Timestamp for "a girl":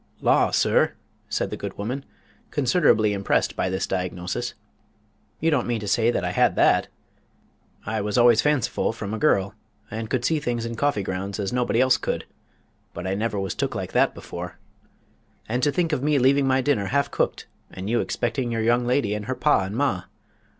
9.13-9.53